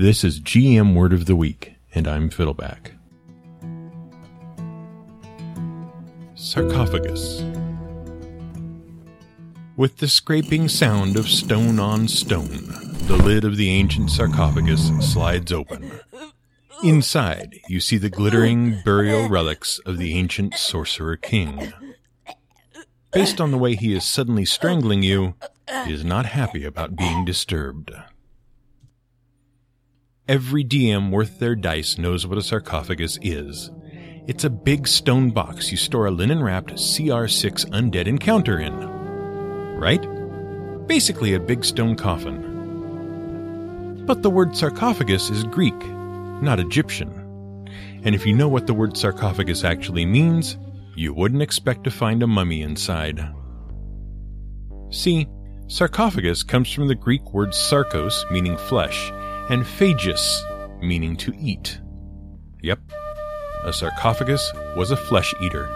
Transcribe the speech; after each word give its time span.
This 0.00 0.22
is 0.22 0.38
GM 0.38 0.94
Word 0.94 1.12
of 1.12 1.26
the 1.26 1.34
Week, 1.34 1.74
and 1.92 2.06
I'm 2.06 2.30
Fiddleback. 2.30 2.92
Sarcophagus. 6.36 7.42
With 9.76 9.96
the 9.96 10.06
scraping 10.06 10.68
sound 10.68 11.16
of 11.16 11.28
stone 11.28 11.80
on 11.80 12.06
stone, 12.06 12.68
the 13.08 13.20
lid 13.20 13.42
of 13.42 13.56
the 13.56 13.70
ancient 13.70 14.12
sarcophagus 14.12 14.88
slides 15.00 15.50
open. 15.50 15.90
Inside, 16.84 17.56
you 17.66 17.80
see 17.80 17.98
the 17.98 18.08
glittering 18.08 18.80
burial 18.84 19.28
relics 19.28 19.80
of 19.80 19.98
the 19.98 20.16
ancient 20.16 20.54
sorcerer 20.54 21.16
king. 21.16 21.72
Based 23.12 23.40
on 23.40 23.50
the 23.50 23.58
way 23.58 23.74
he 23.74 23.94
is 23.94 24.04
suddenly 24.04 24.44
strangling 24.44 25.02
you, 25.02 25.34
he 25.84 25.92
is 25.92 26.04
not 26.04 26.24
happy 26.24 26.64
about 26.64 26.94
being 26.94 27.24
disturbed. 27.24 27.90
Every 30.28 30.62
DM 30.62 31.10
worth 31.10 31.38
their 31.38 31.56
dice 31.56 31.96
knows 31.96 32.26
what 32.26 32.36
a 32.36 32.42
sarcophagus 32.42 33.18
is. 33.22 33.70
It's 34.26 34.44
a 34.44 34.50
big 34.50 34.86
stone 34.86 35.30
box 35.30 35.70
you 35.70 35.78
store 35.78 36.04
a 36.04 36.10
linen 36.10 36.42
wrapped 36.42 36.74
CR6 36.74 37.70
undead 37.70 38.06
encounter 38.06 38.60
in. 38.60 38.74
Right? 39.78 40.06
Basically, 40.86 41.32
a 41.32 41.40
big 41.40 41.64
stone 41.64 41.96
coffin. 41.96 42.44
But 44.04 44.22
the 44.22 44.28
word 44.28 44.54
sarcophagus 44.54 45.30
is 45.30 45.44
Greek, 45.44 45.82
not 46.42 46.60
Egyptian. 46.60 47.66
And 48.04 48.14
if 48.14 48.26
you 48.26 48.34
know 48.34 48.48
what 48.48 48.66
the 48.66 48.74
word 48.74 48.98
sarcophagus 48.98 49.64
actually 49.64 50.04
means, 50.04 50.58
you 50.94 51.14
wouldn't 51.14 51.40
expect 51.40 51.84
to 51.84 51.90
find 51.90 52.22
a 52.22 52.26
mummy 52.26 52.60
inside. 52.60 53.26
See, 54.90 55.26
sarcophagus 55.68 56.42
comes 56.42 56.70
from 56.70 56.88
the 56.88 56.94
Greek 56.94 57.32
word 57.32 57.52
sarkos, 57.52 58.30
meaning 58.30 58.58
flesh, 58.58 59.10
and 59.48 59.64
phagus, 59.64 60.42
meaning 60.82 61.16
to 61.16 61.32
eat. 61.38 61.80
Yep, 62.62 62.80
a 63.64 63.72
sarcophagus 63.72 64.52
was 64.76 64.90
a 64.90 64.96
flesh 64.96 65.34
eater. 65.42 65.68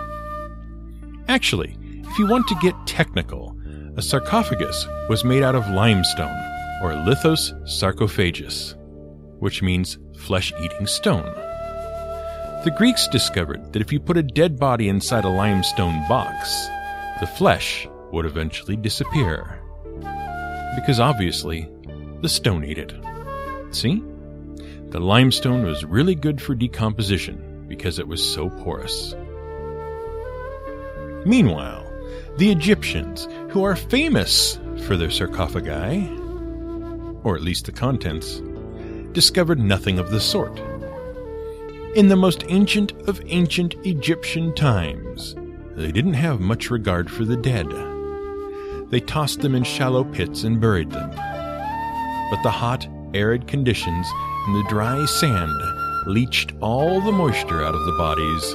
Actually, 1.28 1.76
if 2.04 2.18
you 2.18 2.26
want 2.26 2.46
to 2.48 2.54
get 2.56 2.74
technical, 2.86 3.56
a 3.96 4.02
sarcophagus 4.02 4.86
was 5.08 5.24
made 5.24 5.42
out 5.42 5.54
of 5.54 5.68
limestone, 5.70 6.36
or 6.82 6.92
lithos 6.92 7.52
sarcophagus, 7.68 8.74
which 9.38 9.62
means 9.62 9.98
flesh 10.18 10.52
eating 10.60 10.86
stone. 10.86 11.24
The 12.64 12.74
Greeks 12.76 13.08
discovered 13.08 13.72
that 13.72 13.82
if 13.82 13.92
you 13.92 13.98
put 13.98 14.16
a 14.16 14.22
dead 14.22 14.58
body 14.58 14.88
inside 14.88 15.24
a 15.24 15.28
limestone 15.28 16.06
box, 16.08 16.68
the 17.20 17.26
flesh 17.26 17.88
would 18.12 18.24
eventually 18.24 18.76
disappear. 18.76 19.58
Because 20.76 21.00
obviously, 21.00 21.68
the 22.20 22.28
stone 22.28 22.64
ate 22.64 22.78
it. 22.78 22.92
See? 23.72 24.02
The 24.90 25.00
limestone 25.00 25.64
was 25.64 25.84
really 25.84 26.14
good 26.14 26.40
for 26.40 26.54
decomposition 26.54 27.66
because 27.68 27.98
it 27.98 28.06
was 28.06 28.22
so 28.22 28.50
porous. 28.50 29.14
Meanwhile, 31.24 31.90
the 32.36 32.50
Egyptians, 32.50 33.28
who 33.50 33.64
are 33.64 33.76
famous 33.76 34.58
for 34.86 34.96
their 34.96 35.10
sarcophagi, 35.10 36.08
or 37.24 37.36
at 37.36 37.42
least 37.42 37.66
the 37.66 37.72
contents, 37.72 38.42
discovered 39.12 39.58
nothing 39.58 39.98
of 39.98 40.10
the 40.10 40.20
sort. 40.20 40.58
In 41.94 42.08
the 42.08 42.16
most 42.16 42.44
ancient 42.48 42.92
of 43.08 43.22
ancient 43.26 43.74
Egyptian 43.86 44.54
times, 44.54 45.34
they 45.76 45.92
didn't 45.92 46.14
have 46.14 46.40
much 46.40 46.70
regard 46.70 47.10
for 47.10 47.24
the 47.24 47.36
dead. 47.36 47.68
They 48.90 49.00
tossed 49.00 49.40
them 49.40 49.54
in 49.54 49.64
shallow 49.64 50.04
pits 50.04 50.42
and 50.42 50.60
buried 50.60 50.90
them. 50.90 51.10
But 51.10 52.42
the 52.42 52.50
hot, 52.50 52.86
arid 53.14 53.46
conditions 53.46 54.06
and 54.46 54.56
the 54.56 54.68
dry 54.68 55.04
sand 55.06 55.52
leached 56.06 56.52
all 56.60 57.00
the 57.00 57.12
moisture 57.12 57.64
out 57.64 57.74
of 57.74 57.84
the 57.84 57.96
bodies 57.98 58.52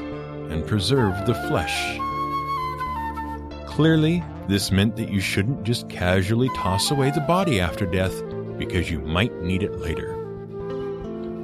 and 0.52 0.68
preserved 0.68 1.26
the 1.26 1.36
flesh. 1.48 2.00
Clearly, 3.68 4.24
this 4.48 4.72
meant 4.72 4.96
that 4.96 5.10
you 5.10 5.20
shouldn't 5.20 5.64
just 5.64 5.90
casually 5.90 6.50
toss 6.56 6.92
away 6.92 7.12
the 7.12 7.22
body 7.22 7.60
after 7.60 7.86
death 7.86 8.24
because 8.58 8.90
you 8.90 9.00
might 9.00 9.42
need 9.42 9.64
it 9.64 9.80
later. 9.80 10.14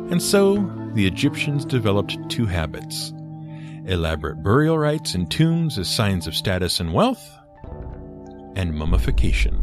And 0.09 0.21
so, 0.21 0.55
the 0.93 1.05
Egyptians 1.07 1.65
developed 1.65 2.17
two 2.29 2.45
habits 2.45 3.13
elaborate 3.85 4.41
burial 4.41 4.77
rites 4.77 5.13
in 5.13 5.27
tombs 5.27 5.77
as 5.77 5.89
signs 5.89 6.25
of 6.25 6.35
status 6.35 6.79
and 6.79 6.93
wealth, 6.93 7.37
and 8.55 8.73
mummification. 8.73 9.62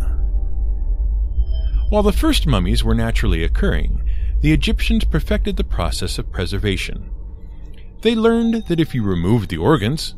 While 1.90 2.04
the 2.04 2.12
first 2.12 2.46
mummies 2.46 2.84
were 2.84 2.94
naturally 2.94 3.42
occurring, 3.42 4.08
the 4.42 4.52
Egyptians 4.52 5.04
perfected 5.04 5.56
the 5.56 5.64
process 5.64 6.18
of 6.18 6.30
preservation. 6.30 7.10
They 8.02 8.14
learned 8.14 8.68
that 8.68 8.78
if 8.78 8.94
you 8.94 9.02
removed 9.02 9.50
the 9.50 9.56
organs, 9.56 10.14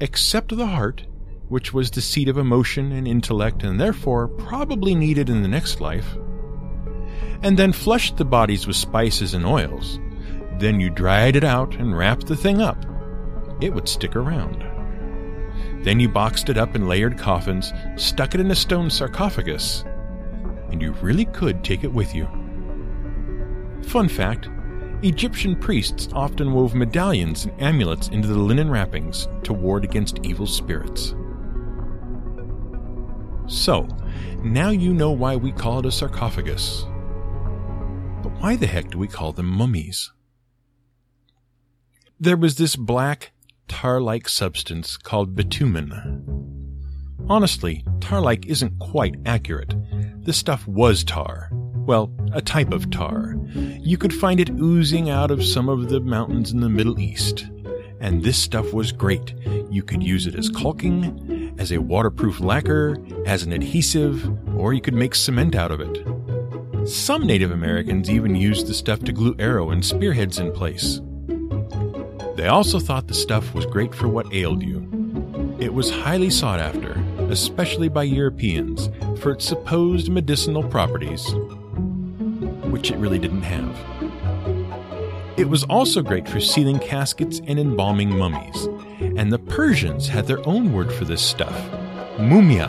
except 0.00 0.56
the 0.56 0.66
heart, 0.66 1.06
which 1.48 1.72
was 1.72 1.92
the 1.92 2.00
seat 2.00 2.28
of 2.28 2.36
emotion 2.36 2.90
and 2.90 3.06
intellect 3.06 3.62
and 3.62 3.80
therefore 3.80 4.26
probably 4.26 4.96
needed 4.96 5.30
in 5.30 5.42
the 5.42 5.48
next 5.48 5.80
life, 5.80 6.16
and 7.44 7.56
then 7.56 7.72
flushed 7.72 8.16
the 8.16 8.24
bodies 8.24 8.66
with 8.66 8.74
spices 8.74 9.34
and 9.34 9.46
oils, 9.46 10.00
then 10.58 10.80
you 10.80 10.90
dried 10.90 11.36
it 11.36 11.44
out 11.44 11.76
and 11.76 11.96
wrapped 11.96 12.26
the 12.26 12.34
thing 12.34 12.60
up, 12.60 12.84
it 13.60 13.72
would 13.72 13.88
stick 13.88 14.16
around. 14.16 14.64
Then 15.84 16.00
you 16.00 16.08
boxed 16.08 16.48
it 16.48 16.58
up 16.58 16.74
in 16.74 16.88
layered 16.88 17.16
coffins, 17.16 17.72
stuck 17.94 18.34
it 18.34 18.40
in 18.40 18.50
a 18.50 18.56
stone 18.56 18.90
sarcophagus, 18.90 19.84
and 20.70 20.80
you 20.80 20.92
really 21.00 21.24
could 21.26 21.64
take 21.64 21.84
it 21.84 21.92
with 21.92 22.14
you. 22.14 22.28
Fun 23.82 24.08
fact 24.08 24.48
Egyptian 25.02 25.54
priests 25.54 26.08
often 26.12 26.52
wove 26.52 26.74
medallions 26.74 27.44
and 27.44 27.62
amulets 27.62 28.08
into 28.08 28.26
the 28.26 28.38
linen 28.38 28.68
wrappings 28.68 29.28
to 29.44 29.52
ward 29.52 29.84
against 29.84 30.18
evil 30.24 30.46
spirits. 30.46 31.14
So, 33.46 33.86
now 34.42 34.70
you 34.70 34.92
know 34.92 35.12
why 35.12 35.36
we 35.36 35.52
call 35.52 35.78
it 35.78 35.86
a 35.86 35.92
sarcophagus. 35.92 36.84
But 38.22 38.32
why 38.40 38.56
the 38.56 38.66
heck 38.66 38.90
do 38.90 38.98
we 38.98 39.06
call 39.06 39.32
them 39.32 39.46
mummies? 39.46 40.12
There 42.18 42.36
was 42.36 42.56
this 42.56 42.74
black, 42.74 43.30
tar 43.68 44.00
like 44.00 44.28
substance 44.28 44.96
called 44.96 45.36
bitumen. 45.36 46.47
Honestly, 47.30 47.84
tar 48.00 48.20
like 48.20 48.46
isn't 48.46 48.78
quite 48.78 49.16
accurate. 49.26 49.74
This 50.24 50.38
stuff 50.38 50.66
was 50.66 51.04
tar. 51.04 51.50
Well, 51.74 52.10
a 52.32 52.40
type 52.40 52.72
of 52.72 52.90
tar. 52.90 53.36
You 53.54 53.98
could 53.98 54.14
find 54.14 54.40
it 54.40 54.50
oozing 54.50 55.10
out 55.10 55.30
of 55.30 55.44
some 55.44 55.68
of 55.68 55.88
the 55.88 56.00
mountains 56.00 56.52
in 56.52 56.60
the 56.60 56.68
Middle 56.68 56.98
East. 56.98 57.46
And 58.00 58.22
this 58.22 58.38
stuff 58.38 58.72
was 58.72 58.92
great. 58.92 59.34
You 59.70 59.82
could 59.82 60.02
use 60.02 60.26
it 60.26 60.34
as 60.34 60.48
caulking, 60.48 61.54
as 61.58 61.72
a 61.72 61.82
waterproof 61.82 62.40
lacquer, 62.40 62.96
as 63.26 63.42
an 63.42 63.52
adhesive, 63.52 64.30
or 64.56 64.72
you 64.72 64.80
could 64.80 64.94
make 64.94 65.14
cement 65.14 65.54
out 65.54 65.70
of 65.70 65.80
it. 65.80 66.88
Some 66.88 67.26
Native 67.26 67.50
Americans 67.50 68.08
even 68.08 68.36
used 68.36 68.66
the 68.66 68.74
stuff 68.74 69.00
to 69.00 69.12
glue 69.12 69.36
arrow 69.38 69.70
and 69.70 69.84
spearheads 69.84 70.38
in 70.38 70.52
place. 70.52 71.00
They 72.36 72.46
also 72.46 72.78
thought 72.78 73.08
the 73.08 73.14
stuff 73.14 73.52
was 73.52 73.66
great 73.66 73.94
for 73.94 74.08
what 74.08 74.32
ailed 74.32 74.62
you. 74.62 74.86
It 75.58 75.74
was 75.74 75.90
highly 75.90 76.30
sought 76.30 76.60
after, 76.60 77.02
especially 77.30 77.88
by 77.88 78.02
Europeans, 78.02 78.90
for 79.20 79.32
its 79.32 79.44
supposed 79.44 80.10
medicinal 80.10 80.62
properties, 80.62 81.26
which 82.70 82.90
it 82.90 82.96
really 82.96 83.18
didn't 83.18 83.42
have. 83.42 83.76
It 85.38 85.48
was 85.48 85.62
also 85.64 86.02
great 86.02 86.28
for 86.28 86.40
sealing 86.40 86.78
caskets 86.80 87.40
and 87.46 87.58
embalming 87.58 88.10
mummies, 88.10 88.68
and 89.00 89.32
the 89.32 89.38
Persians 89.38 90.08
had 90.08 90.26
their 90.26 90.46
own 90.48 90.72
word 90.72 90.92
for 90.92 91.04
this 91.04 91.22
stuff 91.22 91.54
mumia, 92.18 92.68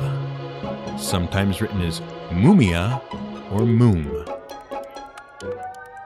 sometimes 1.00 1.60
written 1.60 1.82
as 1.82 2.02
mumia 2.30 3.02
or 3.52 3.62
moom. 3.62 4.26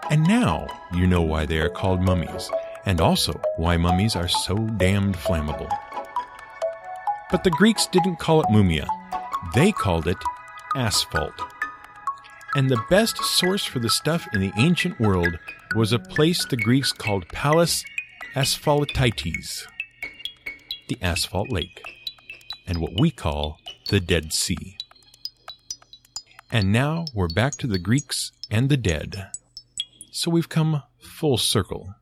And 0.09 0.25
now 0.25 0.67
you 0.93 1.07
know 1.07 1.21
why 1.21 1.45
they 1.45 1.59
are 1.59 1.69
called 1.69 2.01
mummies, 2.01 2.49
and 2.85 3.01
also 3.01 3.33
why 3.57 3.75
mummies 3.75 4.15
are 4.15 4.29
so 4.29 4.55
damned 4.55 5.15
flammable. 5.15 5.69
But 7.33 7.43
the 7.43 7.49
Greeks 7.49 7.87
didn't 7.87 8.19
call 8.19 8.41
it 8.41 8.47
mumia, 8.51 8.85
they 9.55 9.71
called 9.71 10.07
it 10.07 10.19
asphalt. 10.75 11.33
And 12.53 12.69
the 12.69 12.83
best 12.91 13.17
source 13.23 13.65
for 13.65 13.79
the 13.79 13.89
stuff 13.89 14.27
in 14.33 14.39
the 14.41 14.53
ancient 14.55 14.99
world 14.99 15.39
was 15.73 15.91
a 15.91 15.97
place 15.97 16.45
the 16.45 16.55
Greeks 16.55 16.91
called 16.91 17.27
Pallas 17.29 17.83
Asphaltites, 18.35 19.65
the 20.87 20.99
asphalt 21.01 21.49
lake, 21.49 21.81
and 22.67 22.77
what 22.77 22.99
we 22.99 23.09
call 23.09 23.57
the 23.89 23.99
Dead 23.99 24.31
Sea. 24.31 24.77
And 26.51 26.71
now 26.71 27.05
we're 27.15 27.29
back 27.29 27.55
to 27.55 27.65
the 27.65 27.79
Greeks 27.79 28.31
and 28.51 28.69
the 28.69 28.77
dead. 28.77 29.31
So 30.11 30.29
we've 30.29 30.49
come 30.49 30.83
full 30.99 31.39
circle. 31.39 31.95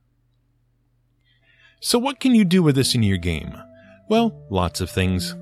So, 1.79 1.97
what 1.97 2.19
can 2.19 2.35
you 2.35 2.43
do 2.43 2.61
with 2.61 2.75
this 2.75 2.93
in 2.93 3.01
your 3.01 3.17
game? 3.17 3.55
Well, 4.11 4.33
lots 4.49 4.81
of 4.81 4.89
things. 4.89 5.37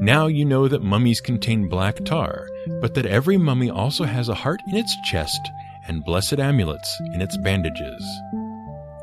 Now 0.00 0.26
you 0.26 0.44
know 0.44 0.66
that 0.66 0.82
mummies 0.82 1.20
contain 1.20 1.68
black 1.68 2.04
tar, 2.04 2.48
but 2.80 2.94
that 2.94 3.06
every 3.06 3.36
mummy 3.38 3.70
also 3.70 4.02
has 4.02 4.28
a 4.28 4.34
heart 4.34 4.60
in 4.66 4.76
its 4.76 4.96
chest 5.02 5.38
and 5.86 6.04
blessed 6.04 6.40
amulets 6.40 7.00
in 7.14 7.22
its 7.22 7.36
bandages. 7.36 8.04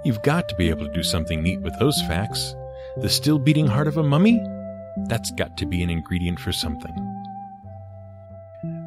You've 0.04 0.22
got 0.24 0.50
to 0.50 0.56
be 0.56 0.70
able 0.70 0.88
to 0.88 0.92
do 0.92 1.04
something 1.04 1.42
neat 1.42 1.62
with 1.62 1.80
those 1.80 2.02
facts. 2.02 2.54
The 2.98 3.08
still 3.08 3.40
beating 3.40 3.66
heart 3.66 3.88
of 3.88 3.96
a 3.96 4.04
mummy? 4.04 4.46
That's 5.08 5.32
got 5.32 5.56
to 5.60 5.66
be 5.66 5.82
an 5.82 5.90
ingredient 5.90 6.42
for 6.42 6.52
something. 6.52 6.94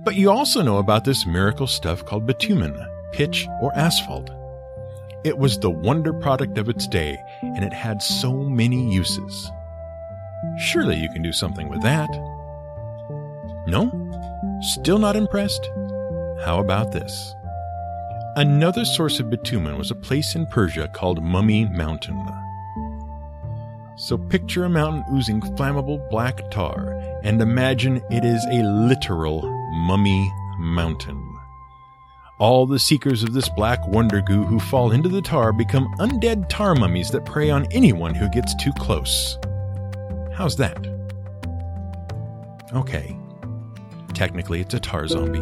But 0.05 0.17
you 0.17 0.31
also 0.31 0.61
know 0.61 0.77
about 0.77 1.05
this 1.05 1.25
miracle 1.25 1.67
stuff 1.67 2.05
called 2.05 2.27
bitumen, 2.27 2.77
pitch, 3.13 3.49
or 3.63 3.75
asphalt. 3.75 4.29
It 5.25 5.39
was 5.39 5.59
the 5.59 5.71
wonder 5.71 6.13
product 6.13 6.59
of 6.59 6.69
its 6.69 6.87
day, 6.87 7.17
and 7.41 7.65
it 7.65 7.73
had 7.73 8.03
so 8.03 8.35
many 8.35 8.93
uses. 8.93 9.51
Surely 10.59 10.97
you 10.97 11.09
can 11.11 11.23
do 11.23 11.33
something 11.33 11.69
with 11.69 11.83
that. 11.83 12.11
No? 13.67 13.91
Still 14.61 14.99
not 14.99 15.17
impressed? 15.17 15.69
How 16.45 16.59
about 16.61 16.93
this? 16.93 17.35
Another 18.37 18.85
source 18.85 19.21
of 19.21 19.31
bitumen 19.31 19.79
was 19.79 19.91
a 19.91 19.95
place 19.95 20.35
in 20.35 20.47
Persia 20.47 20.89
called 20.89 21.23
Mummy 21.23 21.67
Mountain. 21.67 22.21
So 23.97 24.19
picture 24.19 24.65
a 24.65 24.69
mountain 24.69 25.05
oozing 25.15 25.41
flammable 25.41 26.09
black 26.11 26.51
tar 26.51 27.01
and 27.23 27.41
imagine 27.41 28.03
it 28.11 28.25
is 28.25 28.45
a 28.47 28.63
literal 28.65 29.43
mummy 29.87 30.33
mountain. 30.59 31.31
All 32.41 32.67
the 32.67 32.81
seekers 32.81 33.23
of 33.23 33.33
this 33.33 33.49
black 33.49 33.87
wonder 33.87 34.21
goo 34.21 34.43
who 34.43 34.59
fall 34.59 34.91
into 34.91 35.09
the 35.09 35.23
tar 35.23 35.53
become 35.53 35.87
undead 36.01 36.49
tar 36.49 36.75
mummies 36.75 37.11
that 37.13 37.25
prey 37.25 37.51
on 37.51 37.67
anyone 37.71 38.17
who 38.17 38.29
gets 38.29 38.55
too 38.57 38.73
close. 38.73 39.39
How's 40.35 40.57
that? 40.57 40.85
Okay. 42.73 43.17
Technically, 44.15 44.61
it's 44.61 44.75
a 44.75 44.81
tar 44.81 45.07
zombie. 45.07 45.39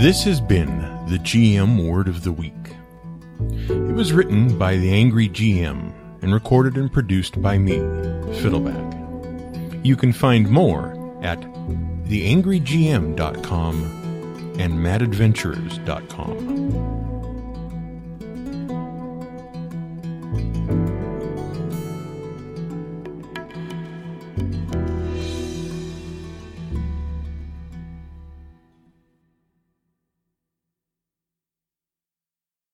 This 0.00 0.22
has 0.24 0.40
been 0.40 0.78
the 1.08 1.18
GM 1.18 1.88
Word 1.88 2.08
of 2.08 2.24
the 2.24 2.32
Week. 2.32 2.52
It 3.68 3.94
was 3.94 4.12
written 4.12 4.58
by 4.58 4.76
the 4.76 4.92
Angry 4.92 5.28
GM 5.28 5.92
and 6.22 6.32
recorded 6.32 6.76
and 6.76 6.92
produced 6.92 7.40
by 7.42 7.58
me, 7.58 7.78
Fiddleback. 8.40 8.92
You 9.84 9.96
can 9.96 10.12
find 10.12 10.48
more 10.48 10.92
at 11.22 11.40
theangrygm.com 12.06 13.84
and 14.58 14.74
madadventurers.com. 14.74 17.13